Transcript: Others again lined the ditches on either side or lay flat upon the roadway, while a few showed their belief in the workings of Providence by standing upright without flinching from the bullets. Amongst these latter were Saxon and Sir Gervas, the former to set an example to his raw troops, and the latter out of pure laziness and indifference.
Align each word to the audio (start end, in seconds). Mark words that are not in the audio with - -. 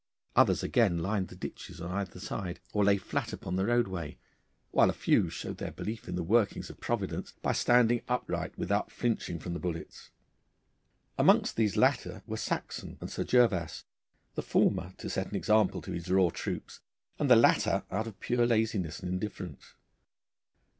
Others 0.35 0.63
again 0.63 0.97
lined 0.97 1.27
the 1.27 1.35
ditches 1.35 1.79
on 1.79 1.91
either 1.91 2.19
side 2.19 2.59
or 2.73 2.83
lay 2.83 2.97
flat 2.97 3.33
upon 3.33 3.55
the 3.55 3.67
roadway, 3.67 4.17
while 4.71 4.89
a 4.89 4.93
few 4.93 5.29
showed 5.29 5.59
their 5.59 5.71
belief 5.71 6.07
in 6.09 6.15
the 6.15 6.23
workings 6.23 6.71
of 6.71 6.79
Providence 6.79 7.33
by 7.43 7.51
standing 7.51 8.01
upright 8.07 8.57
without 8.57 8.91
flinching 8.91 9.37
from 9.37 9.53
the 9.53 9.59
bullets. 9.59 10.09
Amongst 11.19 11.55
these 11.55 11.77
latter 11.77 12.23
were 12.25 12.35
Saxon 12.37 12.97
and 12.99 13.11
Sir 13.11 13.23
Gervas, 13.23 13.83
the 14.33 14.41
former 14.41 14.95
to 14.97 15.07
set 15.07 15.27
an 15.29 15.35
example 15.35 15.83
to 15.83 15.91
his 15.91 16.09
raw 16.09 16.31
troops, 16.31 16.79
and 17.19 17.29
the 17.29 17.35
latter 17.35 17.83
out 17.91 18.07
of 18.07 18.19
pure 18.19 18.47
laziness 18.47 19.01
and 19.01 19.09
indifference. 19.13 19.75